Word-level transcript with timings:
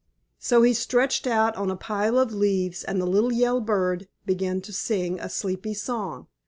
So 0.39 0.63
he 0.63 0.73
stretched 0.73 1.27
out 1.27 1.55
on 1.57 1.69
a 1.69 1.75
pile 1.75 2.17
of 2.17 2.33
leaves, 2.33 2.83
and 2.83 2.99
the 2.99 3.05
little 3.05 3.31
yellow 3.31 3.59
bird 3.61 4.07
began 4.25 4.59
to 4.61 4.73
sing 4.73 5.19
a 5.19 5.29
sleepy 5.29 5.75
song. 5.75 6.25